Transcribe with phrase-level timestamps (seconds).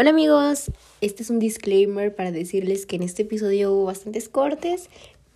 [0.00, 4.90] Hola amigos, este es un disclaimer para decirles que en este episodio hubo bastantes cortes,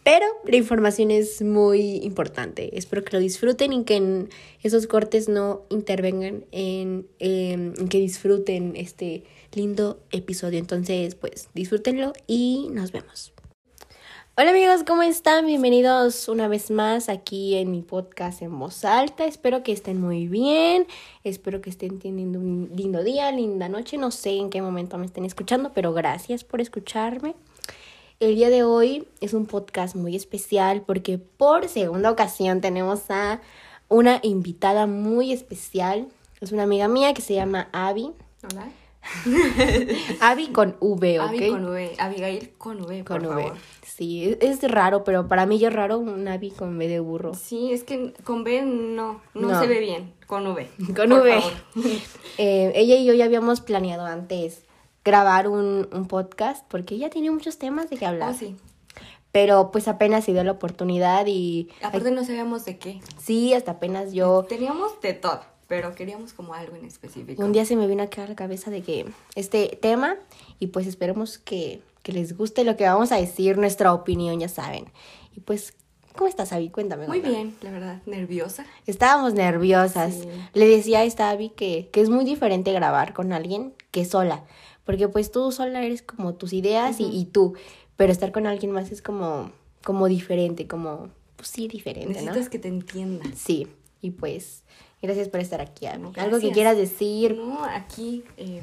[0.04, 2.78] pero la información es muy importante.
[2.78, 4.28] Espero que lo disfruten y que en
[4.62, 10.60] esos cortes no intervengan en, em, que disfruten este lindo episodio.
[10.60, 13.32] Entonces, pues disfrútenlo y nos vemos.
[14.34, 15.44] Hola amigos, ¿cómo están?
[15.44, 19.27] Bienvenidos una vez más aquí en mi podcast en voz alta.
[19.27, 20.86] Espero que estén muy bien,
[21.23, 23.98] espero que estén teniendo un lindo día, linda noche.
[23.98, 27.34] No sé en qué momento me estén escuchando, pero gracias por escucharme.
[28.20, 33.42] El día de hoy es un podcast muy especial porque por segunda ocasión tenemos a
[33.90, 36.09] una invitada muy especial.
[36.40, 38.12] Es una amiga mía que se llama Abby.
[38.51, 38.70] Hola.
[40.20, 41.27] Abby con V, ¿ok?
[41.29, 41.93] Abby con V.
[41.98, 43.43] Abigail con V, por Con V.
[43.43, 43.56] favor.
[43.84, 47.34] Sí, es, raro, pero para mí ya es raro un Abby con V de burro.
[47.34, 49.60] Sí, es que con V no, no, No.
[49.60, 50.15] se ve bien.
[50.27, 50.66] Con V.
[50.96, 51.41] Con por V.
[51.41, 51.52] favor.
[52.38, 54.65] Eh, ella y yo ya habíamos planeado antes
[55.04, 58.30] grabar un, un podcast porque ella tiene muchos temas de qué hablar.
[58.32, 58.57] Oh, sí.
[59.32, 63.01] Pero pues apenas se dio la oportunidad y Aparte no sabíamos de qué.
[63.19, 65.41] sí, hasta apenas yo Teníamos de todo,
[65.72, 67.42] pero queríamos como algo en específico.
[67.42, 70.16] un día se me vino a la cabeza de que este tema
[70.59, 74.50] y pues esperemos que, que les guste lo que vamos a decir, nuestra opinión, ya
[74.50, 74.84] saben.
[75.34, 75.72] Y pues,
[76.14, 76.69] ¿cómo estás, Abby?
[76.69, 77.06] Cuéntame.
[77.09, 77.44] Muy cuéntame.
[77.44, 78.03] bien, la verdad.
[78.04, 78.66] Nerviosa.
[78.87, 80.12] Estábamos nerviosas.
[80.12, 80.28] Sí.
[80.53, 84.44] Le decía a esta Abby que, que es muy diferente grabar con alguien que sola.
[84.84, 87.54] Porque pues tú sola eres como tus ideas y, y tú.
[87.97, 92.50] Pero estar con alguien más es como, como diferente, como, pues sí, diferente, Necesitas ¿no?
[92.50, 93.34] que te entiendan.
[93.34, 93.69] Sí.
[94.03, 94.64] Y pues,
[95.03, 95.86] gracias por estar aquí.
[95.98, 97.36] No, Algo que quieras decir.
[97.36, 98.62] No, aquí eh,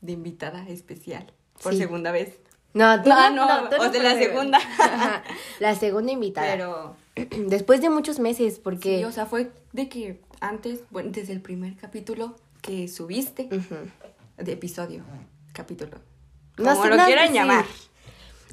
[0.00, 1.32] de invitada especial.
[1.62, 1.78] Por Sí.
[1.78, 2.36] segunda vez.
[2.74, 4.58] No, tú No, no, tú o de la segunda.
[4.58, 5.22] Ajá,
[5.60, 6.52] la segunda invitada.
[6.52, 6.96] Pero
[7.48, 8.98] Después de muchos meses, porque...
[8.98, 13.48] Sí, o sea, fue de que antes, bueno, desde el primer capítulo que subiste,
[14.38, 15.04] de episodio,
[15.52, 15.98] capítulo.
[16.56, 17.64] No Como sé, lo no, quieran llamar.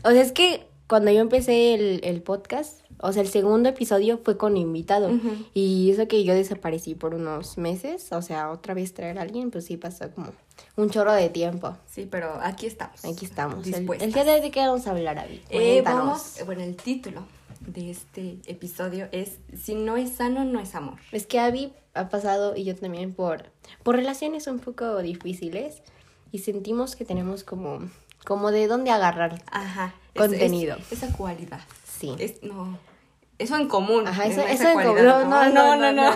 [0.04, 4.18] O sea, es que cuando yo empecé el, el podcast, o sea, el segundo episodio
[4.18, 5.10] fue con invitado.
[5.54, 9.52] Y eso que yo desaparecí por unos meses, o sea, otra vez traer a alguien,
[9.52, 10.34] pues sí pasó como
[10.76, 11.78] un chorro de tiempo.
[11.88, 13.06] Sí, pero aquí estamos.
[13.06, 13.66] Aquí estamos.
[13.68, 15.42] El, el día de hoy, ¿de qué vamos a hablar, Abby?
[15.50, 17.24] Eh, vamos, bueno, el título
[17.62, 21.00] de este episodio es Si no es sano, no es amor.
[21.14, 23.46] Es que Abby ha pasado, y yo también, por,
[23.84, 25.84] por relaciones un poco difíciles.
[26.34, 27.80] Y sentimos que tenemos como,
[28.26, 29.42] como de dónde agarrar.
[29.50, 29.96] Ajá.
[30.16, 30.78] Contenido.
[30.78, 31.62] es- esa cualidad.
[32.00, 32.16] Sí.
[32.20, 32.78] Es, no,
[33.38, 34.08] eso en común.
[34.08, 35.04] Ajá, en eso, esa eso en común.
[35.06, 36.12] No, no, no, no, no.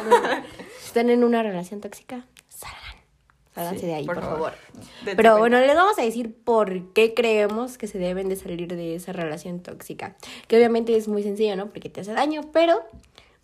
[0.86, 2.82] Están en una relación tóxica, salgan.
[3.54, 4.54] Sálganse Sí, de ahí, por, por favor.
[5.16, 8.96] Pero bueno, les vamos a decir por qué creemos que se deben de salir de
[8.96, 10.18] esa relación tóxica.
[10.48, 11.68] Que obviamente es muy sencillo, ¿no?
[11.68, 12.84] Porque te hace daño, pero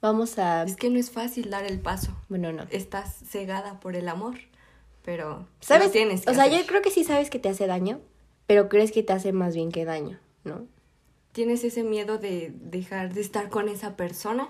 [0.01, 0.63] vamos a...
[0.63, 2.11] Es que no es fácil dar el paso.
[2.27, 2.63] Bueno, no.
[2.71, 4.35] Estás cegada por el amor,
[5.03, 5.91] pero ¿Sabes?
[5.91, 6.59] tienes que o sea, hacer.
[6.59, 8.01] yo creo que sí sabes que te hace daño,
[8.47, 10.65] pero crees que te hace más bien que daño, ¿no?
[11.31, 14.49] tienes ese miedo de dejar de estar con esa persona,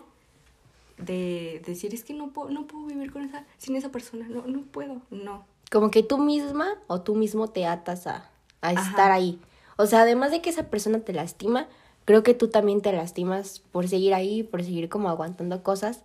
[0.98, 4.46] de decir, es que no puedo, no puedo vivir con esa, sin esa persona, no,
[4.48, 5.46] no puedo, no.
[5.72, 8.30] Como que tú misma o tú mismo te atas a,
[8.62, 9.40] a estar ahí.
[9.78, 11.68] O sea, además de que esa persona te lastima,
[12.06, 16.04] creo que tú también te lastimas por seguir ahí, por seguir como aguantando cosas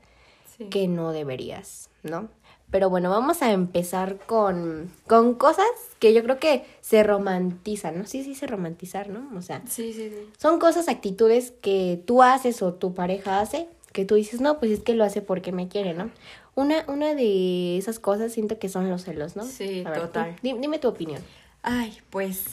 [0.56, 0.70] Sí.
[0.70, 2.28] que no deberías, ¿no?
[2.70, 5.66] Pero bueno, vamos a empezar con, con cosas
[6.00, 8.06] que yo creo que se romantizan, ¿no?
[8.06, 9.30] Sí, sí, se romantizar, ¿no?
[9.38, 10.30] O sea, Sí, sí, sí.
[10.36, 14.72] son cosas, actitudes que tú haces o tu pareja hace, que tú dices, no, pues
[14.72, 16.10] es que lo hace porque me quiere, ¿no?
[16.54, 19.44] Una, una de esas cosas siento que son los celos, ¿no?
[19.44, 20.36] Sí, ver, tú, total.
[20.42, 21.22] di- dime tu opinión.
[21.62, 22.44] Ay, pues,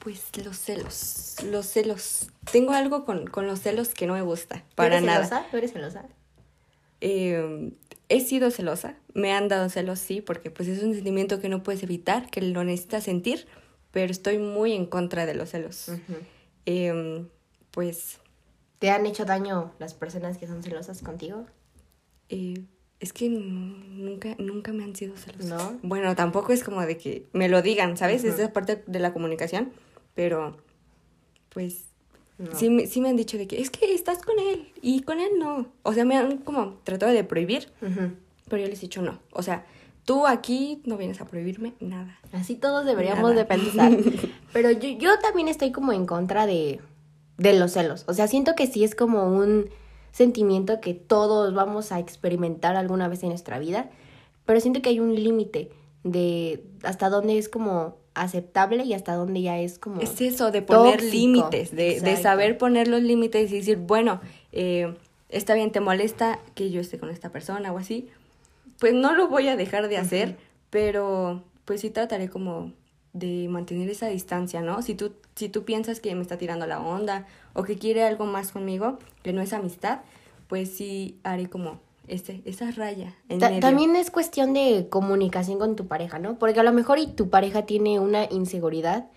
[0.00, 2.28] pues los celos, los celos.
[2.52, 5.24] Tengo algo con, con los celos que no me gusta, para ¿Eres nada.
[5.26, 5.46] celosa?
[5.50, 6.04] ¿Tú eres celosa?
[7.00, 7.72] Eh,
[8.08, 11.62] he sido celosa, me han dado celos, sí, porque pues es un sentimiento que no
[11.62, 13.46] puedes evitar, que lo necesitas sentir,
[13.90, 15.90] pero estoy muy en contra de los celos.
[16.66, 17.24] Eh,
[17.70, 18.20] pues
[18.80, 21.44] ¿Te han hecho daño las personas que son celosas contigo?
[22.30, 22.64] Eh,
[22.98, 25.44] es que nunca, nunca me han sido celosos.
[25.50, 25.78] ¿No?
[25.82, 28.24] Bueno, tampoco es como de que me lo digan, ¿sabes?
[28.24, 29.72] Es esa parte de la comunicación,
[30.14, 30.56] pero
[31.50, 31.89] pues
[32.40, 32.54] No.
[32.58, 35.20] sí, me- sí me han dicho de que es que estás con él y con
[35.20, 35.66] él no.
[35.82, 37.68] O sea, me han como tratado de prohibir,
[38.48, 39.18] pero yo les he dicho no.
[39.32, 39.66] O sea,
[40.06, 42.18] tú aquí no vienes a prohibirme nada.
[42.32, 43.34] Así todos deberíamos Nada.
[43.34, 43.92] de pensar.
[44.52, 46.80] Pero yo, yo también estoy como en contra de,
[47.36, 48.04] de los celos.
[48.08, 49.68] O sea, siento que sí es como un
[50.12, 53.90] sentimiento que todos vamos a experimentar alguna vez en nuestra vida.
[54.46, 55.70] Pero siento que hay un límite
[56.02, 60.00] de hasta dónde es como aceptable y hasta dónde ya es como...
[60.00, 61.12] Es eso, de poner tóxico.
[61.12, 64.20] límites, de, de saber poner los límites y decir, bueno,
[64.52, 64.94] eh,
[65.30, 68.08] está bien, te molesta que yo esté con esta persona o así,
[68.78, 70.36] pues no lo voy a dejar de hacer,
[70.68, 72.72] pero pues sí trataré como
[73.12, 74.82] de mantener esa distancia, ¿no?
[74.82, 78.26] Si tú, si tú piensas que me está tirando la onda o que quiere algo
[78.26, 80.00] más conmigo, que no es amistad,
[80.48, 83.14] pues sí haré como este, esa raya.
[83.28, 83.60] En medio.
[83.60, 86.38] También es cuestión de comunicación con tu pareja, ¿no?
[86.38, 89.08] Porque a lo mejor y tu pareja tiene una inseguridad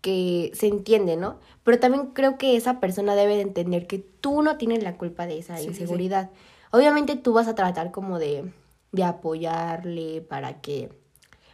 [0.00, 1.38] que se entiende, ¿no?
[1.62, 5.26] Pero también creo que esa persona debe de entender que tú no tienes la culpa
[5.26, 6.30] de esa Sí, sí, inseguridad.
[6.72, 8.50] Obviamente tú vas a tratar como de,
[8.92, 10.90] de apoyarle para que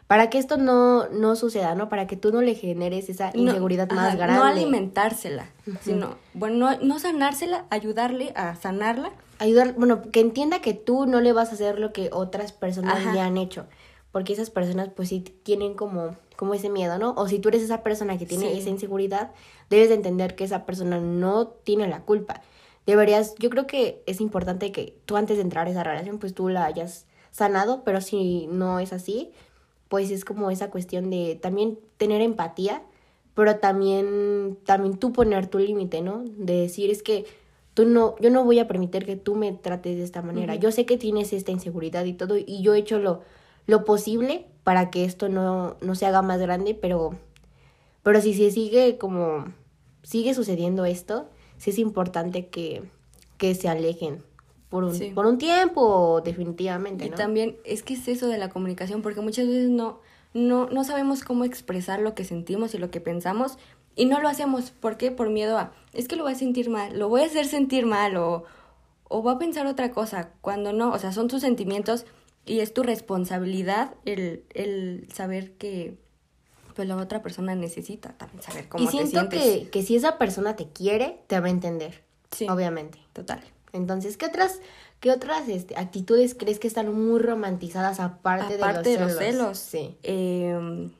[0.09, 1.89] para que esto no, no suceda, ¿no?
[1.89, 4.35] Para que tú no le generes esa No, inseguridad más ajá, grande.
[4.41, 5.47] No alimentársela,
[5.83, 9.13] sino, bueno, no, no sanársela, ayudarle a sanarla.
[9.39, 12.97] ayudar, bueno, que entienda que tú no le vas a hacer lo que otras personas
[12.97, 13.13] Ajá.
[13.13, 13.67] le han hecho,
[14.11, 17.15] porque esas personas pues sí tienen como como ese miedo, ¿no?
[17.17, 18.59] O si tú eres esa persona que tiene Sí.
[18.61, 19.33] esa inseguridad,
[19.71, 22.43] debes de entender que esa persona no tiene la culpa.
[22.87, 26.35] Deberías, yo creo que es importante que tú antes de entrar a esa relación pues
[26.35, 29.33] tú la hayas sanado, pero si no es así,
[29.89, 32.83] pues es como esa cuestión de también tener empatía,
[33.35, 36.25] pero también también tú poner tu límite, ¿no?
[36.25, 37.27] De decir es que
[37.75, 40.55] tú no yo no voy a permitir que tú me trates de esta manera.
[40.57, 43.23] Yo sé que tienes esta inseguridad y todo y yo he hecho lo
[43.67, 47.13] lo posible para que esto no no se haga más grande, pero
[48.03, 49.47] pero si se sigue como
[50.03, 52.83] sigue sucediendo esto, sí es importante que
[53.39, 54.23] que se alejen
[54.69, 55.11] por un Sí.
[55.15, 57.17] por un tiempo definitivamente, Y ¿no?
[57.17, 60.01] también es que es eso de la comunicación, porque muchas veces no,
[60.35, 63.59] no, no sabemos cómo expresar lo que sentimos y lo que pensamos
[63.97, 64.71] y no lo hacemos.
[64.71, 65.11] ¿Por qué?
[65.11, 67.87] Por miedo a, es que lo voy a sentir mal, lo voy a hacer sentir
[67.87, 68.45] mal o,
[69.09, 72.05] o va a pensar otra cosa, cuando no, o sea, son tus sentimientos
[72.45, 75.99] y es tu responsabilidad el, el saber que
[76.75, 79.43] pues la otra persona necesita también saber cómo y te siento sientes.
[79.43, 82.05] que, que si esa persona te quiere, te va a entender.
[82.31, 82.47] Sí.
[82.49, 82.99] Obviamente.
[83.15, 83.43] Total.
[83.73, 84.61] Entonces, ¿qué otras,
[85.01, 89.59] qué otras este, actitudes crees que están muy romantizadas aparte, Aparte de los celos?
[89.59, 89.79] Sí.
[89.79, 89.97] Sí.
[90.03, 90.91] Em,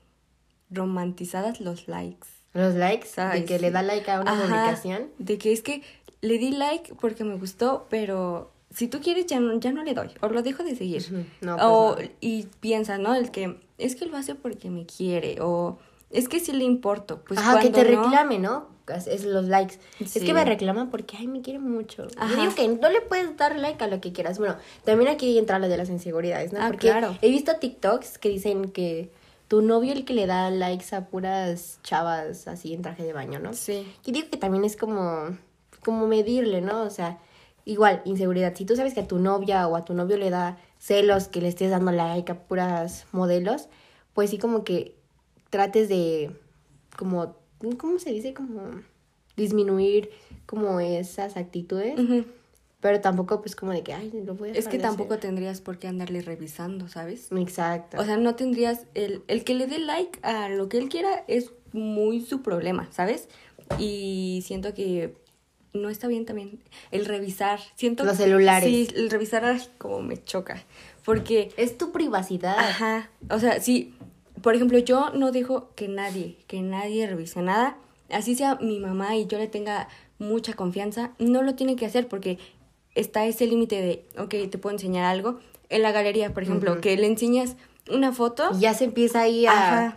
[0.71, 2.29] romantizadas los likes.
[2.55, 3.41] Los likes, ¿Sabes?
[3.41, 5.09] de que le da like a una Ajá, publicación.
[5.19, 5.83] De que es que
[6.21, 9.95] le di like porque me gustó, pero si tú quieres ya no, ya no le
[9.95, 10.11] doy.
[10.21, 11.27] O lo dejo de seguir.
[11.41, 12.09] No, pues o, no.
[12.21, 13.15] Y piensa, ¿no?
[13.15, 15.39] El que es que lo hace porque me quiere.
[15.41, 15.79] O
[16.11, 17.23] es que sí le importo.
[17.27, 18.67] Pues Ajá, que te no- reclame, ¿no?
[18.95, 19.79] Es, los likes.
[20.01, 22.07] Es que me reclama porque, ay, me quiere mucho.
[22.17, 22.35] Ajá.
[22.35, 24.39] Yo digo que no le puedes dar like a lo que quieras.
[24.39, 26.61] Bueno, también aquí entra lo de las inseguridades, ¿no?
[26.63, 27.17] Ah, porque claro.
[27.21, 29.11] he visto TikToks que dicen que
[29.49, 33.39] tu novio el que le da likes a puras chavas así en traje de baño,
[33.39, 33.55] ¿no?
[33.55, 33.87] Sí.
[34.05, 35.37] Yo digo que también es como,
[35.83, 36.83] como medirle, ¿no?
[36.83, 37.19] O sea,
[37.65, 38.55] igual, inseguridad.
[38.55, 41.41] Si tú sabes que a tu novia o a tu novio le da celos que
[41.41, 43.69] le estés dando like a puras modelos,
[44.13, 44.95] pues sí como que
[45.51, 46.31] trates de,
[46.97, 47.37] como,
[47.79, 48.35] ¿cómo se dice?
[48.35, 48.83] Como
[49.37, 50.11] disminuir
[50.47, 51.95] como esas actitudes,
[52.81, 55.23] pero tampoco pues como de que, ay, lo voy a Es que tampoco hacer".
[55.29, 57.29] tendrías por qué andarle revisando, ¿sabes?
[57.33, 57.99] Exacto.
[58.01, 61.25] O sea, no tendrías el, el que le dé like a lo que él quiera
[61.29, 63.29] es muy su problema, ¿sabes?
[63.79, 65.15] Y siento que
[65.75, 67.61] no está bien también el revisar.
[67.75, 68.69] Siento Los celulares.
[68.69, 70.65] Sí, el revisar ay, como me choca.
[71.05, 72.59] Porque, es tu privacidad.
[72.59, 73.95] ajá, o sea, sí,
[74.43, 77.77] por ejemplo, yo no dejo que nadie, que nadie revise nada.
[78.11, 79.89] Así sea mi mamá y yo le tenga
[80.19, 82.39] mucha confianza, no lo tiene que hacer porque
[82.95, 85.39] está ese límite de, ok, te puedo enseñar algo.
[85.69, 87.57] En la galería, por ejemplo, que le enseñas
[87.91, 88.51] una foto.
[88.55, 89.53] Y ya se empieza ahí a...
[89.53, 89.97] Ajá.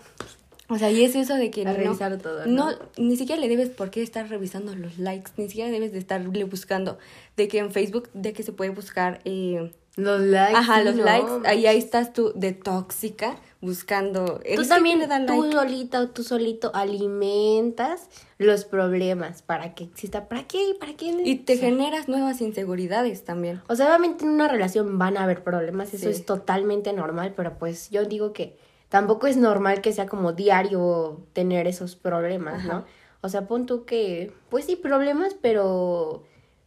[0.72, 2.72] O sea, y es eso de que A no, revisar todo, ¿no?
[2.72, 6.00] no, ni siquiera le debes por qué estar revisando los likes, ni siquiera debes de
[6.00, 6.98] estarle buscando.
[7.36, 10.56] De que en Facebook, de que se puede buscar, eh, Los likes.
[10.58, 14.40] ajá, los no, likes, ahí, ahí estás tú de tóxica buscando.
[14.56, 15.56] Tú también, le da tú like.
[15.56, 20.28] solita o tú solito alimentas los problemas para que exista.
[20.30, 20.76] ¿Para qué?
[20.80, 21.08] ¿Para qué?
[21.24, 23.62] Y te O sea, generas nuevas inseguridades también.
[23.68, 26.10] O sea, obviamente en una relación van a haber problemas, eso Sí.
[26.12, 28.58] es totalmente normal, pero pues yo digo que
[28.90, 32.86] tampoco es normal que sea como diario tener esos problemas, ¿no?
[33.22, 36.24] O sea, pon tú que, pues sí, problemas, pero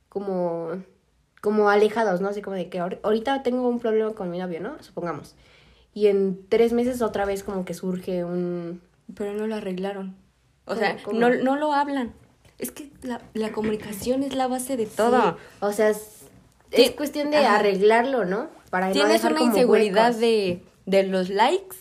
[0.09, 0.69] como,
[1.44, 2.28] como alejados, ¿no?
[2.30, 4.82] Así como de que ahor- ahorita tengo un problema con mi novio, ¿no?
[4.82, 5.34] Supongamos.
[5.92, 8.80] Y en tres meses otra vez como que surge un...
[9.14, 10.16] Pero no lo arreglaron.
[10.64, 11.20] O sea, ¿Cómo?
[11.20, 12.14] no, no lo hablan.
[12.58, 15.20] Es que la, la comunicación es la base de todo.
[15.20, 16.22] Sí, o sea, es,
[16.70, 17.56] es cuestión de Ajá.
[17.58, 18.48] arreglarlo, ¿no?
[18.70, 20.20] Para no Tienes dejar una como inseguridad huecos.
[20.20, 21.76] de, de los likes.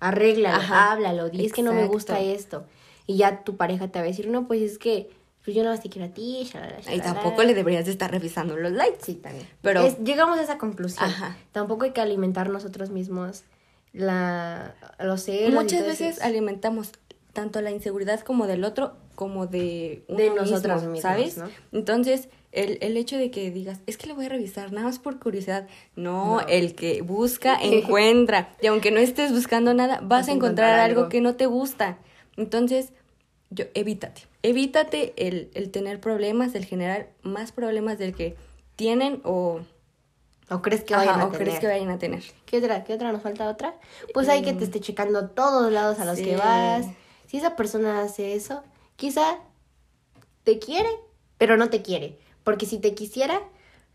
[0.00, 2.64] Arréglalo, Ajá, háblalo, di es que no me gusta esto.
[3.06, 5.08] Y ya tu pareja te va a decir, no, pues es que
[5.44, 7.02] pues yo nada más te quiero a ti, shalala, Y shalala".
[7.02, 8.98] tampoco le deberías de estar revisando los likes.
[9.02, 9.46] Sí, también.
[9.62, 11.04] Pero- Es- llegamos a esa conclusión.
[11.04, 11.36] Ajá.
[11.52, 13.44] Tampoco hay que alimentar nosotros mismos
[13.92, 15.50] la, los celos.
[15.50, 16.24] y Muchas veces eso.
[16.26, 16.92] alimentamos
[17.32, 21.36] tanto la inseguridad como del otro, como de, uno De mismo, nosotros mismos, ¿sabes?
[21.38, 21.48] ¿no?
[21.72, 25.00] Entonces, El, el hecho de que digas, es que le voy a revisar nada más
[25.00, 25.66] por curiosidad.
[25.96, 28.54] No, el que busca, encuentra.
[28.62, 31.08] Y aunque no estés buscando nada, vas, a encontrar, algo.
[31.08, 31.98] que no te gusta.
[32.36, 32.92] Entonces,
[33.54, 34.22] yo, evítate.
[34.42, 38.36] Evítate el, el tener problemas, el generar más problemas del que
[38.76, 39.60] tienen o...
[40.50, 41.46] O crees que vayan a o tener.
[41.46, 42.22] crees que vayan a tener.
[42.44, 42.84] ¿Qué otra?
[42.84, 43.12] ¿Qué otra?
[43.12, 43.74] ¿Nos falta otra?
[44.12, 46.24] Pues hay que te esté checando todos lados a los Sí.
[46.24, 46.84] que vas.
[47.26, 48.62] Si esa persona hace eso,
[48.96, 49.38] quizá
[50.42, 50.90] te quiere,
[51.38, 52.18] pero no te quiere.
[52.44, 53.40] Porque si te quisiera,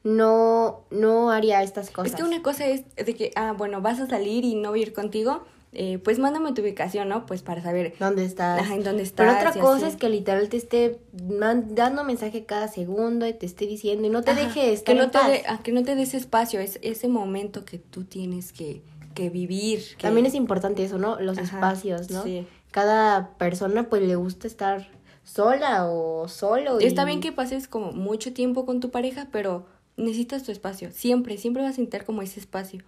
[0.03, 2.13] no, no haría estas cosas.
[2.13, 4.79] Es que una cosa es de que, ah, bueno, vas a salir y no voy
[4.79, 7.25] a ir contigo, eh, pues mándame tu ubicación, ¿no?
[7.25, 8.59] Pues para saber ¿Dónde estás?
[8.61, 9.95] Ajá, en dónde Pero estás otra y cosa así.
[9.95, 14.21] es que literal te esté dando mensaje cada segundo y te esté diciendo y no
[14.23, 15.29] te deje estar que no en te paz.
[15.47, 18.81] ah, que no te des espacio, es ese momento que tú tienes que,
[19.13, 19.81] que vivir.
[19.97, 21.19] que- También es importante eso, ¿no?
[21.19, 22.23] Los Ajá, espacios, ¿no?
[22.23, 22.47] sí.
[22.71, 24.87] Cada persona pues le gusta estar
[25.23, 26.79] sola o solo.
[26.81, 29.65] Y está bien que pases como mucho tiempo con tu pareja, pero
[29.97, 30.91] necesitas tu espacio.
[30.91, 32.83] Siempre, siempre vas a necesitar como ese espacio.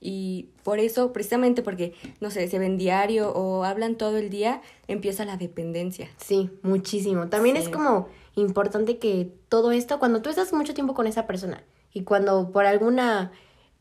[0.00, 4.62] Y por eso, precisamente porque, no sé, se ven diario o hablan todo el día,
[4.86, 6.08] empieza la dependencia.
[6.18, 7.28] Sí, muchísimo.
[7.28, 7.62] También Sí.
[7.62, 12.02] es como importante que todo esto, cuando tú estás mucho tiempo con esa persona y
[12.04, 13.32] cuando por alguna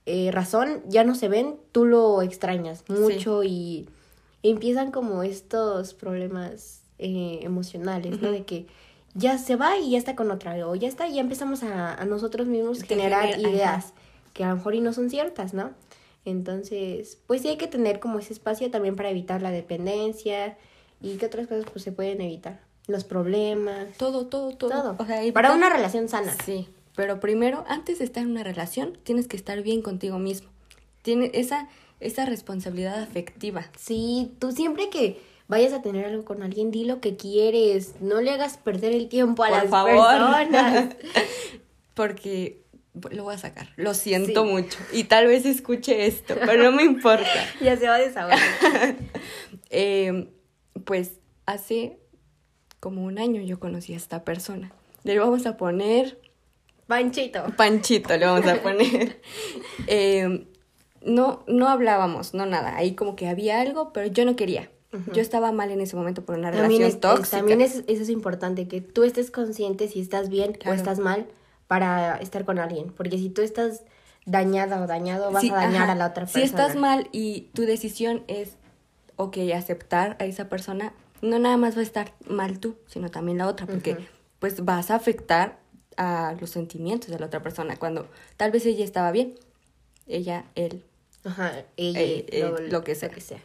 [0.09, 3.87] eh, razón ya no se ven, tú lo extrañas mucho y
[4.41, 8.31] empiezan como estos problemas eh, emocionales, ¿no?
[8.31, 8.65] De que
[9.13, 11.93] ya se va y ya está con otra, o ya está y ya empezamos a,
[11.93, 13.93] a nosotros mismos generar genera- ideas ajá.
[14.33, 15.71] que a lo mejor y no son ciertas, ¿no?
[16.27, 20.57] Entonces, pues sí hay que tener como ese espacio también para evitar la dependencia
[21.01, 22.59] y que otras cosas pues se pueden evitar.
[22.87, 24.69] Los problemas, Todo, todo, todo.
[24.69, 24.95] todo.
[24.99, 26.35] O sea, para una relación sana.
[26.45, 30.49] Sí, pero primero, antes de estar en una relación, tienes que estar bien contigo mismo.
[31.01, 31.69] Tiene esa,
[32.01, 33.65] esa responsabilidad afectiva.
[33.77, 37.93] Sí, tú siempre que vayas a tener algo con alguien, di lo que quieres.
[38.01, 39.95] No le hagas perder el tiempo a Por las favor.
[39.95, 40.95] personas.
[41.93, 42.61] Porque
[43.11, 43.69] lo voy a sacar.
[43.75, 44.49] Lo siento Sí.
[44.51, 44.77] mucho.
[44.91, 47.25] Y tal vez escuche esto, pero no me importa.
[47.61, 48.37] ya se va a desahogar.
[49.69, 50.29] Eh,
[50.85, 51.99] pues hace
[52.79, 54.71] como un año yo conocí a esta persona.
[55.03, 56.21] Le vamos a poner
[56.87, 57.43] Panchito.
[57.57, 59.21] Panchito, le vamos a poner.
[59.87, 60.47] Eh,
[61.03, 62.75] no, no hablábamos, no nada.
[62.77, 64.71] Ahí como que había algo, pero yo no quería.
[65.13, 67.37] Yo estaba mal en ese momento por una También, relación es, tóxica.
[67.37, 71.27] también es, eso es importante, que tú estés consciente si estás bien o estás mal
[71.67, 72.91] para estar con alguien.
[72.91, 73.83] Porque si tú estás
[74.25, 75.91] dañada o dañado, vas Sí, a dañar ajá.
[75.91, 76.61] a la otra Si persona.
[76.63, 78.51] estás mal y tu decisión es,
[79.15, 83.37] ok, aceptar a esa persona, no nada más va a estar mal tú, sino también
[83.37, 83.97] la otra, porque
[84.39, 85.59] pues vas a afectar
[85.95, 88.07] a los sentimientos de la otra persona, cuando
[88.37, 89.35] tal vez ella estaba bien,
[90.07, 90.83] ella, él,
[91.23, 93.09] Ajá, ella, Eh, eh, lo que sea.
[93.19, 93.39] sea.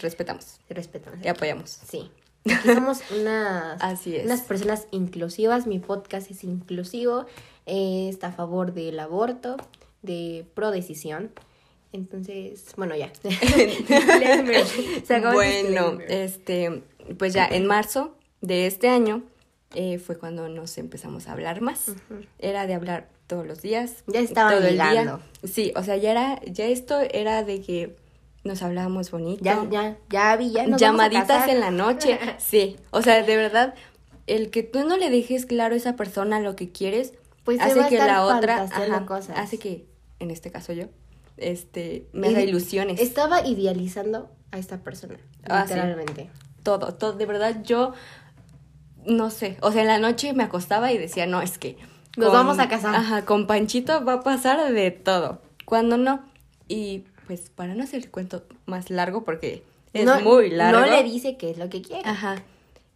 [0.00, 1.18] respetamos Respetamos.
[1.24, 1.70] y apoyamos.
[1.70, 2.10] Sí.
[2.46, 4.24] Aquí somos unas, Así es.
[4.26, 5.66] unas personas inclusivas.
[5.66, 7.26] Mi podcast es inclusivo.
[7.66, 9.56] Eh, está a favor del aborto,
[10.02, 11.30] de pro decisión.
[11.92, 13.12] Entonces, bueno, ya.
[15.32, 16.82] Bueno, este,
[17.18, 19.22] pues ya en marzo de este año
[19.74, 21.92] eh, fue cuando nos empezamos a hablar más.
[22.38, 24.04] Era de hablar todos los días.
[24.06, 25.20] Ya estaban todo el día.
[25.44, 27.96] Sí, o sea, ya era, ya esto era de que
[28.44, 29.42] nos hablábamos bonito.
[29.42, 32.18] ya, ya, ya vi, ya nos vamos a llamaditas en la noche.
[32.38, 33.74] Sí, o sea, de verdad,
[34.26, 37.14] el que tú no le dejes claro a esa persona lo que quieres,
[37.46, 39.38] Pues hace va que la otra ajá, cosas.
[39.38, 39.86] hace que,
[40.18, 40.84] en este caso yo,
[41.38, 43.00] este, me haga Ide- ilusiones.
[43.00, 45.16] Estaba idealizando a esta persona,
[45.48, 45.72] Ah, sí.
[45.74, 46.28] literalmente.
[46.62, 47.94] todo, todo, de verdad yo
[49.04, 51.76] no sé, o sea, en la noche me acostaba y decía, no, es que
[52.16, 52.94] Nos vamos a casar.
[52.94, 55.42] Ajá, con Panchito va a pasar de todo.
[55.66, 56.24] Cuando no.
[56.66, 59.62] Y pues para no hacer el cuento más largo porque
[59.92, 60.80] es No- muy largo.
[60.80, 62.08] No le dice qué es lo que quiere.
[62.08, 62.36] Ajá.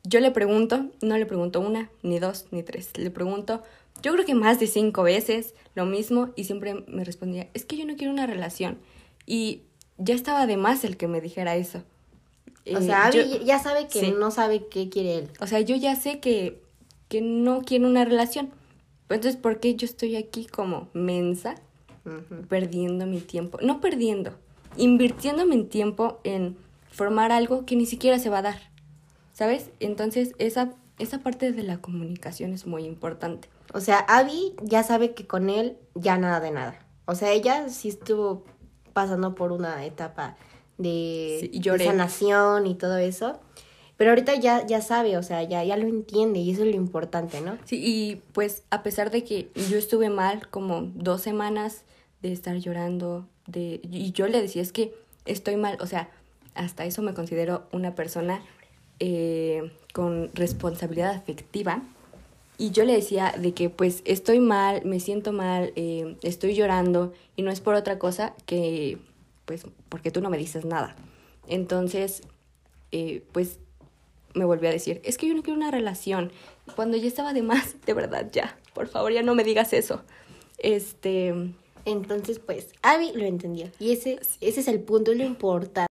[0.05, 2.97] Yo le pregunto, no le pregunto una, ni dos, ni tres.
[2.97, 3.63] Le pregunto,
[4.03, 7.77] yo creo que más de cinco veces lo mismo y siempre me respondía, es que
[7.77, 8.79] yo no quiero una relación.
[9.27, 9.63] Y
[9.99, 11.79] ya estaba de más el que me dijera eso.
[11.79, 14.15] O Eh, sea, yo- ya sabe que sí.
[14.19, 15.29] no sabe qué quiere él.
[15.41, 16.61] o sea, yo ya sé que,
[17.09, 18.51] que no quiero una relación.
[19.09, 21.57] Entonces, ¿por qué yo estoy aquí como mensa,
[22.49, 23.59] perdiendo mi tiempo?
[23.63, 24.33] No perdiendo,
[24.77, 26.57] invirtiendo mi tiempo en
[26.91, 28.71] formar algo que ni siquiera se va a dar.
[29.33, 29.71] ¿Sabes?
[29.81, 33.49] Entonces, esa, esa parte de la comunicación es muy importante.
[33.73, 36.79] O sea, Abby ya sabe que con él ya nada de nada.
[37.05, 38.45] O sea, ella sí estuvo
[38.93, 40.37] pasando por una etapa
[40.79, 43.41] de, Sí, sanación y todo eso.
[43.97, 46.77] Pero ahorita ya, ya sabe, o sea, ya, ya lo entiende y eso es lo
[46.77, 47.59] importante, ¿no?
[47.65, 51.85] Sí, y pues a pesar de que yo estuve mal como dos semanas
[52.23, 54.95] de estar llorando, de, y yo le decía, es que
[55.27, 56.09] estoy mal, o sea,
[56.55, 58.43] hasta eso me considero una persona
[59.01, 61.83] eh, con responsabilidad afectiva
[62.61, 67.15] y yo le decía de que pues estoy mal, me siento mal, eh, estoy llorando
[67.35, 68.99] y no es por otra cosa que
[69.47, 70.95] pues porque tú no me dices nada.
[71.49, 72.21] Entonces,
[72.93, 73.59] eh, pues
[74.35, 76.33] me volvió a decir, es que yo no quiero una relación.
[76.77, 80.03] Cuando ya estaba de más, de verdad, ya, por favor, ya no me digas eso.
[80.59, 81.35] Este...
[81.87, 83.71] Entonces, pues, Abby lo entendió.
[83.79, 85.91] Y ese, ese es el punto, lo importante.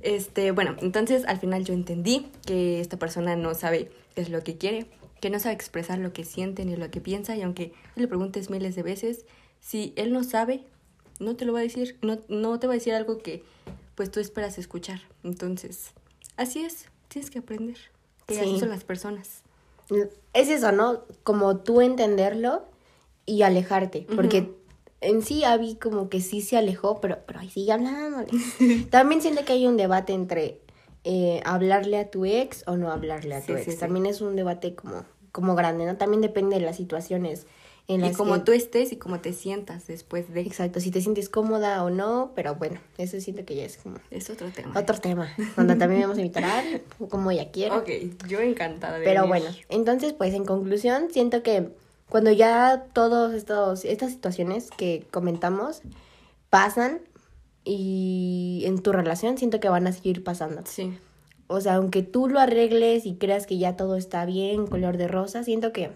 [0.00, 4.42] Este, bueno, entonces al final yo entendí que esta persona no sabe qué es lo
[4.42, 4.86] que quiere,
[5.20, 8.50] que no sabe expresar lo que siente ni lo que piensa, y aunque le preguntes
[8.50, 9.24] miles de veces,
[9.60, 10.64] si él no sabe,
[11.18, 13.42] no te lo va a decir, no, no te va a decir algo que
[13.94, 15.00] pues tú esperas escuchar.
[15.24, 15.90] Entonces,
[16.36, 17.76] así es, tienes que aprender.
[18.26, 19.42] Que así son las personas.
[20.34, 21.02] Es eso, ¿no?
[21.24, 22.62] Como tú entenderlo
[23.26, 24.54] y alejarte, porque
[25.00, 28.28] en sí Abby como que sí se alejó, pero, pero ahí sigue hablándole.
[28.90, 30.60] También siento que hay un debate entre
[31.10, 33.78] eh, hablarle a tu ex o no hablarle a tu ex.
[33.78, 35.96] También es un debate como, como grande, ¿no?
[35.96, 37.46] También depende de las situaciones.
[37.86, 40.42] En las y como tú estés y cómo te sientas después de...
[40.42, 43.96] Exacto, si te sientes cómoda o no, pero bueno, eso siento que ya es como...
[44.10, 44.78] Es otro tema.
[44.78, 46.62] Otro tema, donde también vamos a invitar a
[47.08, 47.78] como ella quiera.
[47.78, 47.88] Ok,
[48.26, 51.70] yo encantada de Pero bueno, entonces pues en conclusión, siento que
[52.10, 55.80] cuando ya todas estas situaciones que comentamos
[56.50, 57.00] pasan
[57.68, 60.62] y en tu relación siento que van a seguir pasando.
[60.64, 60.98] Sí.
[61.48, 65.06] O sea, aunque tú lo arregles y creas que ya todo está bien, color de
[65.06, 65.90] rosa, siento que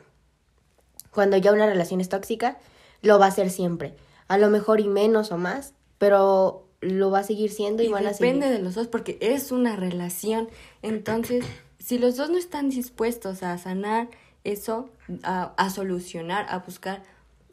[1.11, 2.59] cuando ya una relación es tóxica,
[3.01, 3.95] lo va a ser siempre.
[4.29, 8.07] A lo mejor y menos o más, pero lo va a seguir siendo y, van
[8.07, 8.35] a seguir.
[8.35, 10.49] Depende de los dos porque es una relación.
[10.83, 11.45] Entonces,
[11.79, 14.09] si los dos no están dispuestos a sanar
[14.45, 14.91] eso,
[15.23, 17.03] a, a solucionar, a buscar,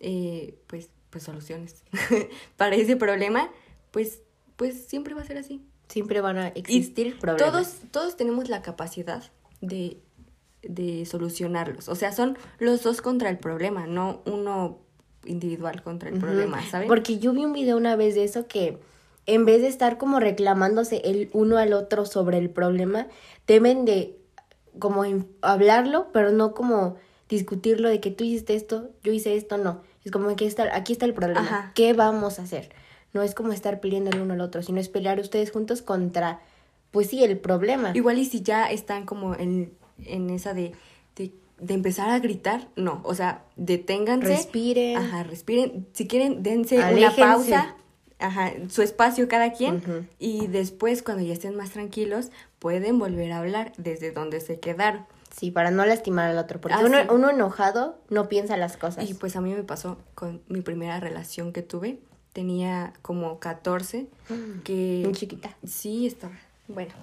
[0.02, 1.84] eh, pues, pues soluciones
[2.58, 3.50] para ese problema,
[3.92, 4.22] pues,
[4.56, 5.64] pues siempre va a ser así.
[5.88, 7.52] Siempre van a existir problemas.
[7.52, 9.24] Todos, todos tenemos la capacidad
[9.62, 9.98] de,
[10.62, 11.90] de solucionarlos.
[11.90, 14.80] O sea, son los dos contra el problema, no uno
[15.26, 16.88] individual contra el problema, ¿sabes?
[16.88, 18.80] Porque yo vi un video una vez de eso que
[19.26, 23.08] en vez de estar como reclamándose el uno al otro sobre el problema,
[23.48, 24.18] deben de
[24.80, 25.04] como
[25.42, 26.96] hablarlo, pero no como
[27.28, 29.84] discutirlo de que tú hiciste esto, yo hice esto, no.
[30.04, 31.72] Es como que está, aquí está el problema.
[31.76, 32.70] ¿Qué vamos a hacer?
[33.14, 36.42] No es como estar peleando el uno al otro, sino es pelear ustedes juntos contra,
[36.92, 37.92] pues sí, el problema.
[37.94, 39.74] Igual y si ya están como en,
[40.06, 40.74] en esa de,
[41.16, 44.28] de, empezar a gritar, no, o sea, deténganse.
[44.28, 44.98] Respiren.
[44.98, 45.88] Ajá, respiren.
[45.94, 47.76] Si quieren, dense una pausa.
[48.20, 53.38] Ajá, su espacio cada quien y después cuando ya estén más tranquilos pueden volver a
[53.38, 55.06] hablar desde donde se quedaron.
[55.36, 59.10] Sí, para no lastimar al otro, porque ah, uno, uno, enojado no piensa las cosas.
[59.10, 62.00] Y pues a mí me pasó con mi primera relación que tuve,
[62.34, 65.02] tenía como 14, mm, que...
[65.04, 65.56] Muy chiquita.
[65.66, 66.38] Sí, estaba,
[66.68, 66.94] bueno,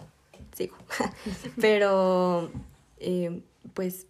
[0.54, 0.76] sigo.
[1.60, 2.50] Pero,
[2.98, 3.42] eh,
[3.74, 4.06] pues,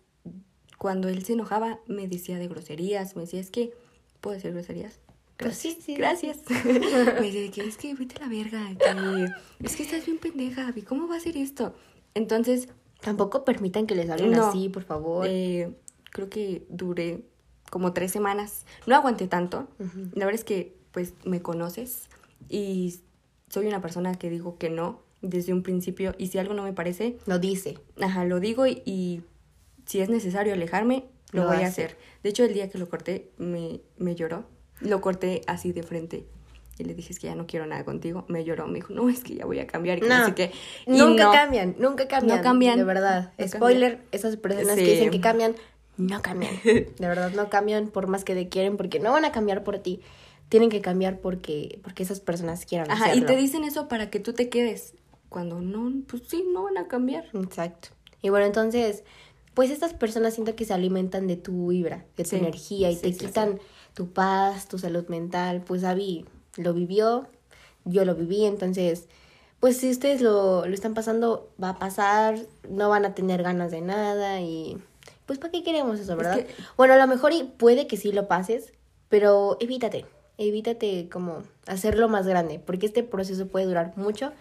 [0.79, 3.73] cuando él se enojaba, me decía de groserías, me decía, es que,
[4.21, 4.99] ¿puedo decir groserías?
[5.37, 5.95] Pues sí, sí.
[5.95, 6.39] Gracias.
[6.65, 10.73] me dice que es que vete a la verga, que es que estás bien pendeja,
[10.87, 11.75] ¿cómo va a ser esto?
[12.15, 12.69] Entonces...
[13.01, 15.27] Tampoco permitan que les hablen así, por favor.
[15.29, 15.71] Eh,
[16.11, 17.23] creo que duré
[17.71, 18.65] como tres semanas.
[18.87, 19.69] No aguanté tanto.
[20.15, 22.09] La verdad es que, pues, me conoces
[22.49, 23.01] y
[23.51, 26.73] soy una persona que digo que no desde un principio y si algo no me
[26.73, 27.19] parece...
[27.27, 27.79] Lo dice.
[28.01, 29.23] Ajá, lo digo y,
[29.85, 31.99] si es necesario alejarme, lo, voy a hacer.
[32.23, 34.47] De hecho, el día que lo corté, me, me lloró
[34.81, 36.25] lo corté así de frente.
[36.79, 38.25] Y le dije, es que ya no quiero nada contigo.
[38.29, 39.99] Me lloró, me dijo, no, es que ya voy a cambiar.
[39.99, 40.51] Y no, que,
[40.87, 42.39] nunca cambian, nunca cambian.
[42.39, 42.79] No cambian.
[42.79, 43.35] De verdad.
[43.47, 45.57] Spoiler, esas personas que dicen que cambian,
[45.99, 46.55] no cambian.
[46.65, 49.79] De verdad, no cambian por más que te quieren, porque no van a cambiar por
[49.79, 50.01] ti.
[50.49, 54.21] Tienen que cambiar porque, porque esas personas quieran Ajá, y te dicen eso para que
[54.21, 54.95] tú te quedes.
[55.29, 57.27] Cuando no, pues sí, no van a cambiar.
[57.35, 57.89] Exacto.
[58.23, 59.03] Y bueno, entonces,
[59.55, 63.13] pues estas personas siento que se alimentan de tu vibra, de tu energía y te
[63.13, 63.59] quitan
[63.95, 65.63] tu paz, tu salud mental.
[65.67, 67.27] Pues Abby lo vivió,
[67.85, 69.09] yo lo viví, entonces,
[69.59, 73.71] pues si ustedes lo, lo están pasando, va a pasar, no van a tener ganas
[73.71, 74.79] de nada y
[75.27, 76.47] pues ¿para qué queremos eso, verdad?
[76.77, 78.73] Bueno, a lo mejor y puede que sí lo pases,
[79.09, 80.07] pero evítate,
[80.39, 84.33] evítate como hacerlo más grande, porque este proceso puede durar mucho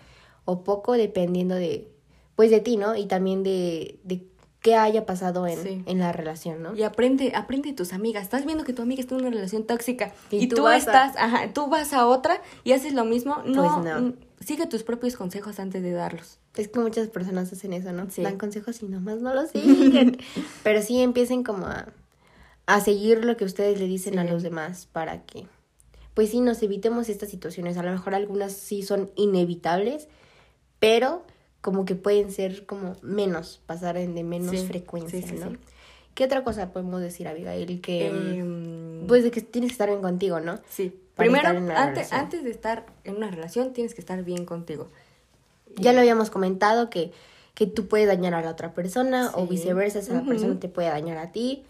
[0.45, 1.89] o poco dependiendo de,
[2.35, 2.95] pues de ti, ¿no?
[2.95, 4.25] Y también de, de
[4.65, 6.75] qué haya pasado en, en, la relación, ¿no?
[6.75, 8.23] Y aprende, aprende de tus amigas.
[8.23, 11.67] Estás viendo que tu amiga está en una relación tóxica y, tú, estás, ajá, tú
[11.67, 13.43] vas a otra y haces lo mismo.
[13.45, 16.39] No, pues no, sigue tus propios consejos antes de darlos.
[16.55, 18.07] Es que muchas personas hacen eso, ¿no?
[18.17, 20.17] Dan consejos y nomás no los siguen.
[20.63, 21.87] Pero sí empiecen como a,
[22.65, 25.45] a seguir lo que ustedes le dicen a los demás para que,
[26.15, 27.77] pues sí, nos evitemos estas situaciones.
[27.77, 30.07] A lo mejor algunas sí son inevitables,
[30.79, 31.21] pero
[31.61, 35.55] como que pueden ser como menos, pasar de menos frecuencia, ¿no?
[36.13, 37.81] ¿Qué otra cosa podemos decir, Abigail?
[37.81, 40.59] Que, Em, pues de que tienes que estar bien contigo, ¿no?
[40.69, 40.93] Sí.
[41.15, 42.19] para Primero, antes, relación.
[42.19, 44.87] antes de estar en una relación, tienes que estar bien contigo.
[45.77, 47.11] Ya lo habíamos comentado que,
[47.53, 49.47] que tú puedes dañar a la otra persona o Sí.
[49.51, 51.63] viceversa, esa persona te puede dañar a ti.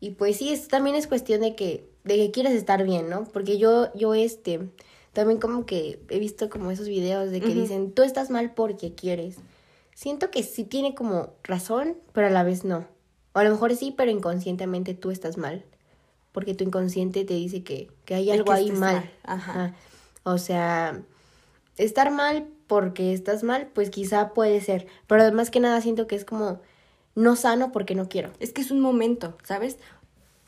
[0.00, 3.24] Y pues sí, también es cuestión de que, de que quieres estar bien, ¿no?
[3.24, 4.68] Porque yo, yo este,
[5.12, 8.94] también como que he visto como esos videos de que dicen, tú estás mal porque
[8.94, 9.36] quieres.
[9.94, 12.86] Siento que sí tiene como razón, pero a la vez no.
[13.32, 15.64] O a lo mejor sí, pero inconscientemente tú estás mal.
[16.32, 18.94] Porque tu inconsciente te dice que, que hay algo que ahí mal.
[18.94, 19.52] mal, ajá.
[19.52, 19.74] Ajá.
[20.22, 21.02] O sea,
[21.76, 24.86] estar mal porque estás mal, pues quizá puede ser.
[25.06, 26.60] Pero además que nada siento que es como
[27.14, 28.30] no sano porque no quiero.
[28.38, 29.78] Es que es un momento, ¿sabes?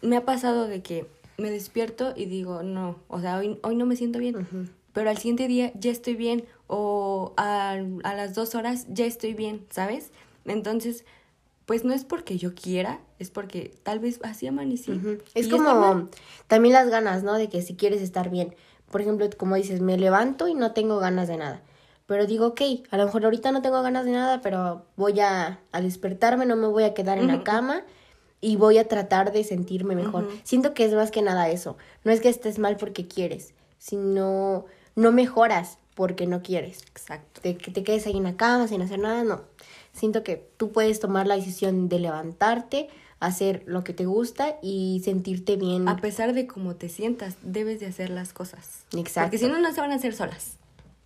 [0.03, 1.07] Me ha pasado de que
[1.43, 4.47] me despierto y digo, no, o sea, hoy, hoy no me siento bien.
[4.93, 7.73] Pero al siguiente día ya estoy bien o a,
[8.05, 10.13] a las dos horas ya estoy bien, ¿sabes?
[10.45, 11.05] Entonces,
[11.67, 14.93] pues no es porque yo quiera, es porque tal vez así amanecí.
[15.35, 16.09] Es como
[16.47, 17.35] también las ganas, ¿no?
[17.35, 18.55] De que si quieres estar bien.
[18.91, 21.63] Por ejemplo, como dices, me levanto y no tengo ganas de nada.
[22.07, 25.61] Pero digo, ok, a lo mejor ahorita no tengo ganas de nada, pero voy a,
[25.73, 27.85] a despertarme, no me voy a quedar en la cama
[28.43, 30.29] y voy a tratar de sentirme mejor.
[30.43, 31.79] Siento que es más que nada eso.
[32.05, 36.83] No es que estés mal porque quieres, sino no mejoras porque no quieres.
[36.91, 37.41] Exacto.
[37.43, 39.43] De que te quedes ahí en la cama sin hacer nada, no.
[39.93, 42.89] Siento que tú puedes tomar la decisión de levantarte,
[43.21, 45.89] hacer lo que te gusta y sentirte bien.
[45.89, 48.85] A pesar de cómo te sientas, debes de hacer las cosas.
[48.97, 49.31] Exacto.
[49.31, 50.57] Porque si no, no se van a hacer solas.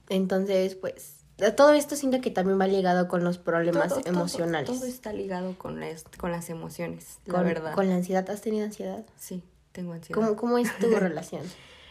[0.09, 1.15] Entonces, pues,
[1.55, 4.70] todo esto siento que también va ligado con los problemas Todo- todo- emocionales.
[4.70, 7.75] Todo, está ligado con las, con las emociones, la con, verdad.
[7.75, 8.29] con la ansiedad.
[8.31, 9.05] ¿Has tenido ansiedad?
[9.16, 10.20] Sí, tengo ansiedad.
[10.20, 11.42] ¿Cómo, ¿Cómo es tu relación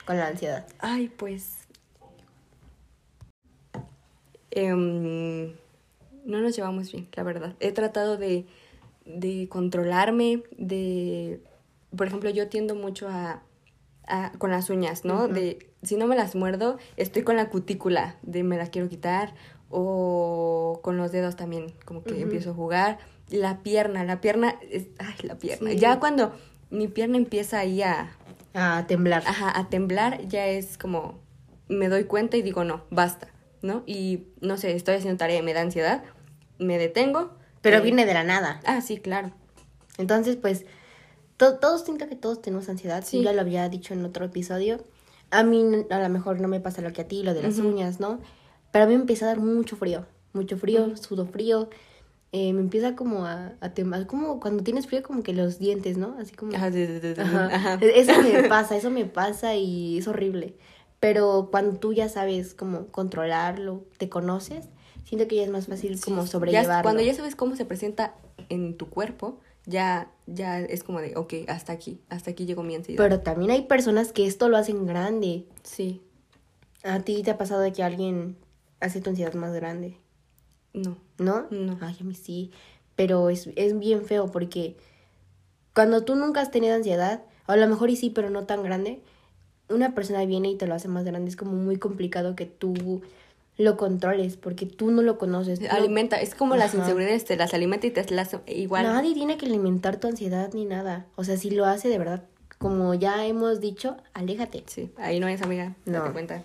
[0.05, 0.65] con la ansiedad?
[0.79, 1.57] Ay, pues.
[4.51, 5.51] em,
[6.25, 7.53] no nos llevamos bien, la verdad.
[7.59, 8.45] He tratado de,
[9.05, 11.41] de controlarme, de.
[11.95, 13.43] Por ejemplo, yo tiendo mucho a.
[14.07, 15.27] a- con las uñas, ¿no?
[15.27, 15.69] De.
[15.85, 19.33] Si no me las muerdo, estoy con la cutícula, de me la quiero quitar.
[19.69, 22.97] O con los dedos también, como que empiezo a jugar.
[23.29, 24.55] La pierna, la pierna.
[24.71, 25.71] Es, ay, la pierna.
[25.71, 25.77] Sí.
[25.77, 26.33] Ya cuando
[26.69, 28.11] mi pierna empieza ahí a,
[28.53, 29.23] A temblar.
[29.25, 31.19] ajá, a temblar, ya es como
[31.67, 33.27] me doy cuenta y digo, no, basta,
[33.63, 33.81] ¿no?
[33.87, 36.03] Y no sé, estoy haciendo tarea y me da ansiedad,
[36.59, 37.31] me detengo.
[37.61, 38.59] Pero eh, viene de la nada.
[38.65, 39.31] Ah, sí, claro.
[39.97, 40.65] Entonces, pues,
[41.37, 43.03] to- todos siento que todos tenemos ansiedad.
[43.03, 43.23] Sí.
[43.23, 44.83] Ya lo había dicho en otro episodio.
[45.31, 47.57] A mí a lo mejor no me pasa lo que a ti, lo de las
[47.59, 48.19] uñas, ¿no?
[48.71, 50.05] Pero a mí me empieza a dar mucho frío.
[50.33, 50.97] Mucho frío, Ujú.
[50.97, 51.69] sudo frío.
[52.31, 54.07] eh, me empieza como a, a temblar.
[54.07, 56.17] Como cuando tienes frío, como que los dientes, ¿no?
[56.19, 56.53] Así como...
[56.55, 57.45] Ajá, sí, sí, sí, Ajá.
[57.55, 57.79] ajá.
[57.81, 60.55] Eso me pasa, eso me pasa y es horrible.
[60.99, 64.67] Pero cuando tú ya sabes cómo controlarlo, te conoces,
[65.05, 66.83] siento que ya es más fácil como Ya- sobrellevarlo.
[66.83, 68.15] cuando ya sabes cómo se presenta
[68.49, 72.75] en tu cuerpo, ya, ya es como de, ok, hasta aquí, hasta aquí llegó mi
[72.75, 73.03] ansiedad.
[73.03, 75.45] Pero también hay personas que esto lo hacen grande.
[75.63, 76.01] sí,
[76.83, 78.37] ¿A ti te ha pasado de que alguien
[78.79, 79.97] hace tu ansiedad más grande?
[80.73, 81.47] no, ¿No?
[81.49, 81.77] No.
[81.81, 82.51] Ay, a mí sí.
[82.95, 84.77] Pero es, es bien feo porque
[85.73, 88.61] cuando tú nunca has tenido ansiedad, o a lo mejor y sí, pero no tan
[88.61, 89.01] grande,
[89.69, 91.29] una persona viene y te lo hace más grande.
[91.29, 93.01] Es como muy complicado que tú
[93.57, 95.61] lo controles porque tú no lo conoces.
[95.61, 98.83] no- alimenta, es como las inseguridades, te las alimenta y te las igual.
[98.83, 101.05] Nadie tiene que alimentar tu ansiedad ni nada.
[101.15, 102.23] O sea, si lo hace de verdad,
[102.57, 104.63] como ya hemos dicho, aléjate.
[104.67, 105.99] Sí, ahí no es amiga, No.
[105.99, 106.43] date cuenta.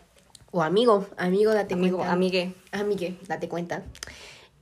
[0.52, 2.12] O amigo, amigo, date Amigo, cuenta.
[2.12, 2.54] amigue.
[2.72, 3.84] Amigue, date cuenta.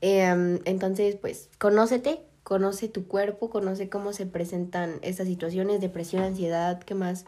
[0.01, 6.81] Em, entonces, pues, conócete, conoce tu cuerpo, conoce cómo se presentan estas situaciones, depresión, ansiedad,
[6.83, 7.25] ¿qué más?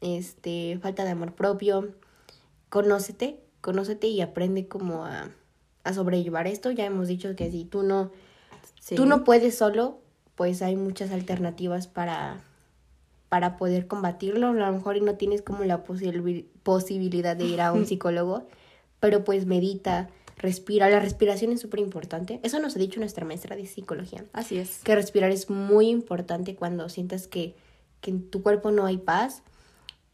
[0.00, 1.92] Este, falta de amor propio.
[2.68, 5.30] Conócete, conócete y aprende cómo a,
[5.84, 6.70] a sobrellevar esto.
[6.70, 8.12] Ya hemos dicho que si tú no,
[8.80, 8.94] Sí.
[8.96, 9.98] tú no puedes solo,
[10.34, 12.42] pues hay muchas alternativas para,
[13.30, 14.48] para poder combatirlo.
[14.48, 18.46] A lo mejor y no tienes como la posibil- posibilidad de ir a un psicólogo,
[19.00, 20.90] pero pues medita, respira.
[20.90, 22.40] La respiración es súper importante.
[22.42, 24.24] Eso nos ha dicho nuestra maestra de psicología.
[24.34, 24.80] Así es.
[24.84, 27.54] Que respirar es muy importante cuando sientas que,
[28.02, 29.42] que en tu cuerpo no hay paz.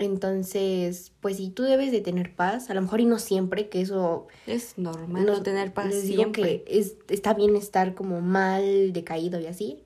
[0.01, 3.81] Entonces, pues si tú debes de tener paz, a lo mejor y no siempre, que
[3.83, 6.65] eso Es normal no tener paz les digo siempre.
[6.65, 9.83] que es, está bien estar como mal, decaído y así,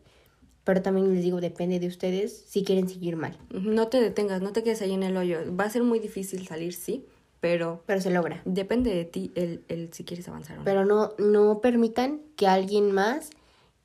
[0.63, 4.53] pero también les digo, depende de ustedes si quieren seguir mal, No te detengas, no
[4.53, 5.39] te quedes ahí en el hoyo.
[5.55, 7.05] Va a ser muy difícil salir, sí,
[7.41, 8.41] pero pero se logra.
[8.45, 10.65] depende de ti el, el si quieres avanzar o no.
[10.65, 13.31] Pero no, no permitan que alguien más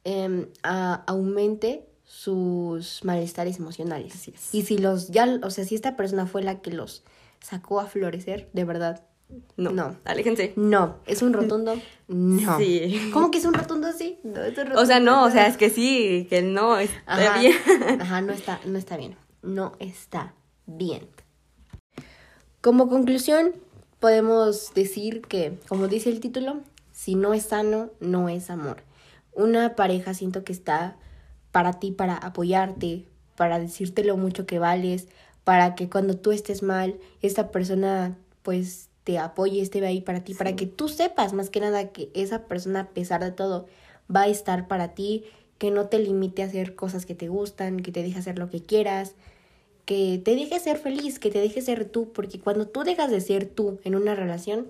[0.05, 4.15] em, a- aumente sus malestares emocionales.
[4.15, 4.53] Así es.
[4.53, 7.03] Y si los ya, o sea, si esta persona fue la que los
[7.39, 9.03] sacó a florecer, de verdad,
[9.57, 9.69] No.
[9.69, 9.95] No.
[10.05, 10.53] Aléjense.
[10.55, 11.79] No, es un rotundo.
[12.07, 12.57] No.
[12.57, 13.11] Sí.
[13.13, 14.17] ¿Cómo que es un rotundo sí?
[14.23, 16.99] No, es un O sea, rotundo no, o sea, es que sí, que no, está
[17.05, 17.39] Ajá.
[17.39, 17.53] bien.
[18.01, 19.15] Ajá, no está, no está bien.
[19.43, 20.33] No está
[20.65, 21.07] bien.
[22.59, 23.53] Como conclusión,
[23.99, 28.77] podemos decir que, como dice el título, si no es sano, no es amor.
[29.31, 30.97] Una pareja siento que está
[31.51, 35.07] para ti, para apoyarte, para decirte lo mucho que vales,
[35.43, 40.33] para que cuando tú estés mal, esta persona pues te apoye, esté ahí para ti,
[40.33, 43.65] para que tú sepas más que nada que esa persona, a pesar de todo,
[44.13, 45.23] va a estar para ti,
[45.57, 48.49] que no te limite a hacer cosas que te gustan, que te deje hacer lo
[48.49, 49.15] que quieras,
[49.85, 53.21] que te deje ser feliz, que te deje ser tú, porque cuando tú dejas de
[53.21, 54.67] ser tú en una relación,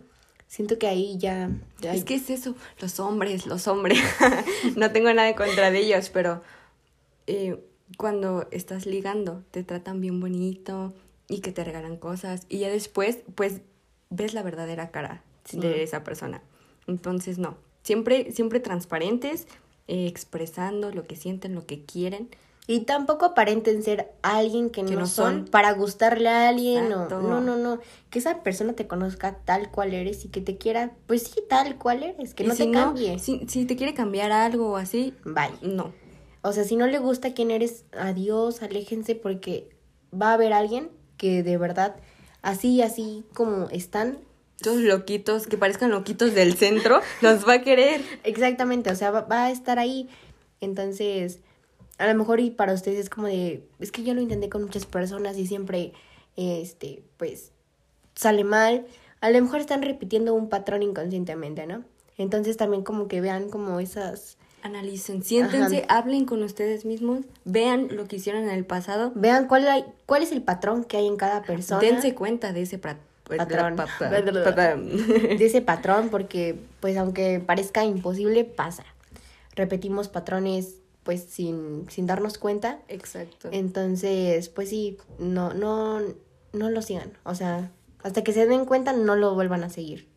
[0.48, 1.50] siento que ahí ya...
[1.82, 4.00] ya- Es que es eso, los hombres, los hombres.
[4.78, 6.42] no tengo nada en contra de ellos, pero
[7.30, 7.64] eh,
[7.98, 10.94] cuando estás ligando, te tratan bien bonito
[11.28, 12.46] y que te regalan cosas.
[12.50, 13.62] Y ya después, pues,
[14.10, 16.42] ves la verdadera cara de esa persona.
[16.88, 17.58] Entonces, no.
[17.84, 19.48] Siempre, siempre transparentes,
[19.88, 22.30] eh, expresando lo que sienten, lo que quieren.
[22.68, 25.46] Y tampoco aparenten ser alguien que, Que no, no son, son.
[25.46, 27.80] para gustarle a alguien o no, no, no,
[28.12, 31.78] que esa persona te conozca tal cual eres y que te quiera, pues sí, tal
[31.80, 33.18] cual eres, que Y no si te cambie.
[33.18, 35.58] Si, si te quiere cambiar algo o así, Bye.
[35.64, 35.94] no.
[36.42, 39.70] O sea, si no le gusta quién eres, adiós, aléjense porque
[40.14, 41.98] va a haber alguien que de verdad,
[42.42, 44.20] así, así como están,
[44.62, 48.02] Todos loquitos, que parezcan loquitos del centro, los va a querer.
[48.24, 50.10] exactamente, o sea, va, va a estar ahí.
[50.62, 51.40] Entonces,
[51.98, 54.64] a lo mejor y para ustedes es como de, es que yo lo intenté con
[54.64, 55.94] muchas personas y siempre,
[56.38, 57.52] este, pues,
[58.16, 58.86] sale mal.
[59.22, 61.84] A lo mejor están repitiendo un patrón inconscientemente, ¿no?
[62.18, 68.08] Entonces también como que vean como esas, Analicen, siéntense, hablen con ustedes mismos, vean lo
[68.08, 71.16] que hicieron en el pasado, vean cuál, hay, cuál es el patrón que hay en
[71.18, 71.80] cada persona.
[71.82, 73.76] dense cuenta de ese Patrón.
[73.76, 74.10] pa- pa- pa-
[74.56, 78.84] pa- de ese patrón porque pues aunque parezca imposible pasa
[79.56, 83.50] repetimos patrones pues sin, sin darnos cuenta Exacto.
[83.52, 86.00] entonces pues sí no no
[86.54, 87.70] no lo sigan o sea
[88.02, 90.08] hasta que se den cuenta no lo vuelvan a seguir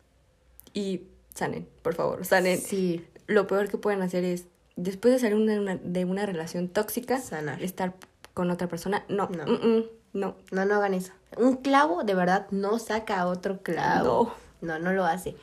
[0.73, 1.01] Y
[1.35, 2.57] sanen, por favor, sanen.
[2.59, 6.67] sí Lo peor que pueden hacer es, después de salir una- una- de una relación
[6.69, 7.61] tóxica, Sanar.
[7.63, 7.93] estar
[8.33, 9.03] con otra persona.
[9.09, 9.45] No, No.
[9.45, 10.35] mm, mm, no.
[10.51, 14.93] no no hagan eso un clavo de verdad no saca a otro clavo no no
[14.93, 15.35] lo hace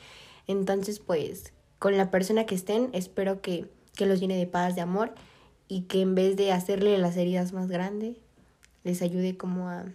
[0.46, 4.80] entonces pues con la persona que estén espero que que los llene de paz de
[4.80, 5.12] amor
[5.66, 8.16] y que en vez de hacerle las heridas más grandes
[8.84, 9.86] les ayude como a,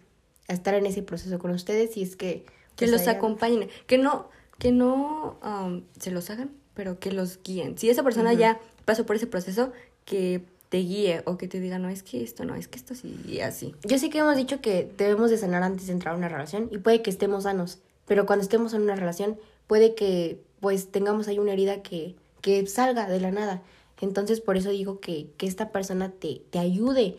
[0.49, 2.43] a estar en ese proceso con ustedes y es que
[2.75, 4.27] Que pues, los hayan- acompañen, que no,
[4.60, 7.77] que no um, se los hagan, pero que los guíen.
[7.77, 9.71] Si esa persona ya pasó por ese proceso,
[10.05, 12.95] que te guíe o que te diga, no, es que esto no, es que esto
[12.95, 13.73] sí, y así.
[13.83, 16.69] Yo sé que hemos dicho que debemos de sanar antes de entrar a una relación
[16.71, 21.27] y puede que estemos sanos, pero cuando estemos en una relación puede que pues tengamos
[21.27, 23.61] ahí una herida que, que salga de la nada.
[24.01, 27.17] Entonces por eso digo que, que esta persona te, te ayude,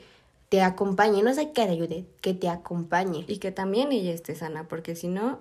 [0.49, 3.25] te acompañe, no es que te ayude, que te acompañe.
[3.27, 5.41] Y que también ella esté sana, porque si no,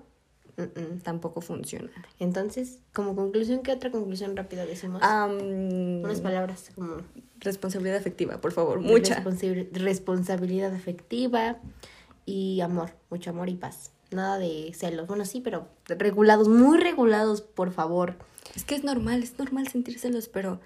[1.04, 1.90] Tampoco funciona.
[2.20, 5.02] Entonces, como conclusión, ¿qué otra conclusión rápida decimos?
[5.04, 6.98] Unas palabras como
[7.40, 9.22] responsabilidad afectiva, por favor, mucha.
[9.24, 11.58] responsabil- responsabilidad afectiva
[12.26, 13.92] y amor, mucho amor y paz.
[14.12, 15.08] Nada de celos.
[15.08, 18.16] Bueno, sí, pero regulados, muy regulados, por favor.
[18.56, 20.62] Es que es normal, es normal sentírselos, pero,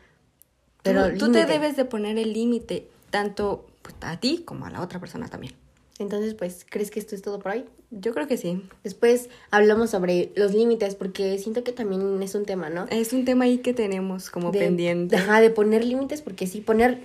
[0.84, 4.70] Pero tú, tú te debes de poner el límite, tanto pues, a ti como a
[4.70, 5.54] la otra persona también.
[5.98, 7.66] Entonces, pues, ¿crees que esto es todo por hoy?
[7.92, 8.62] Yo creo que sí.
[8.84, 12.86] Después hablamos sobre los límites, porque siento que también es un tema, ¿no?
[12.90, 15.16] Es un tema ahí que tenemos como de, pendiente.
[15.16, 17.02] Ajá, de poner límites, porque sí, poner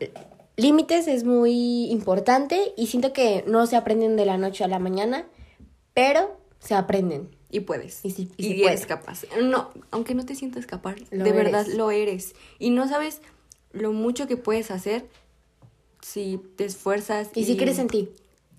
[0.00, 0.12] eh,
[0.56, 4.78] límites es muy importante y siento que no se aprenden de la noche a la
[4.78, 5.26] mañana,
[5.94, 7.30] pero se aprenden.
[7.50, 8.04] Y puedes.
[8.04, 8.86] Y sí- y y sí eres puedes.
[8.86, 9.22] capaz.
[9.42, 12.34] No, aunque no te sientas capaz, Lo de verdad lo eres.
[12.58, 13.20] Y no sabes
[13.72, 15.06] lo mucho que puedes hacer
[16.02, 17.28] si te esfuerzas.
[17.34, 18.10] Y si crees en ti.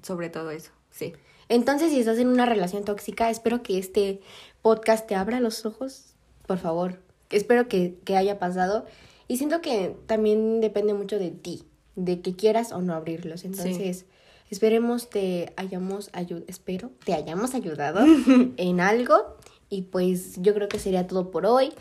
[0.02, 1.14] Sobre todo eso, sí.
[1.50, 4.22] Entonces, si estás en una relación tóxica, espero que este
[4.62, 6.16] podcast te abra los ojos,
[6.48, 7.00] por favor.
[7.30, 8.86] Espero que, que haya pasado.
[9.28, 11.64] Y siento que también depende mucho de ti,
[11.96, 13.46] de que quieras o no abrirlos.
[13.46, 14.06] Entonces,
[14.50, 18.06] esperemos te hayamos ayudado, espero te hayamos ayudado
[18.58, 19.38] en algo.
[19.70, 21.74] Y pues yo creo que sería todo por hoy.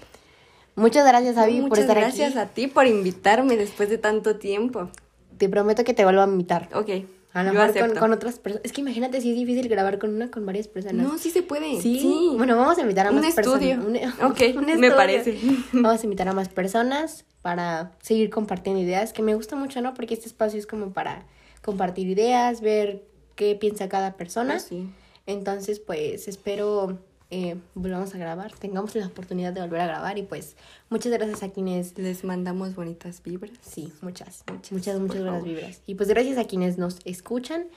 [0.75, 2.38] Muchas gracias, Avi, por estar gracias aquí.
[2.38, 4.88] a ti por invitarme después de tanto tiempo.
[5.37, 6.70] Te prometo que te vuelvo a invitar.
[6.75, 7.05] Ok.
[7.34, 8.64] A lo mejor con, con otras personas.
[8.64, 11.06] Es que imagínate si es difícil grabar con una, con varias personas.
[11.06, 11.80] No, sí se puede.
[11.80, 12.32] Sí.
[12.36, 13.76] Bueno, vamos a invitar a Un más estudio.
[13.80, 14.14] personas.
[14.22, 14.96] Ok, me estudio.
[14.96, 15.38] parece.
[15.72, 19.94] Vamos a invitar a más personas para seguir compartiendo ideas, que me gusta mucho, ¿no?
[19.94, 21.24] Porque este espacio es como para
[21.62, 24.52] compartir ideas, ver qué piensa cada persona.
[24.54, 24.88] Pues sí.
[25.26, 26.98] Entonces, pues espero
[27.34, 30.54] eh, volvamos a grabar, tengamos la oportunidad de volver a grabar y pues
[30.90, 31.96] muchas gracias a quienes...
[31.96, 33.56] Les mandamos bonitas vibras.
[33.62, 35.80] Sí, muchas, muchas, muchas, muchas buenas vibras.
[35.86, 37.68] Y pues gracias a quienes nos escuchan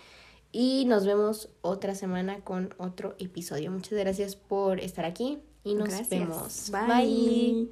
[0.51, 3.71] y nos vemos otra semana con otro episodio.
[3.71, 6.69] Muchas gracias por estar aquí y nos vemos.
[6.69, 7.69] Bye.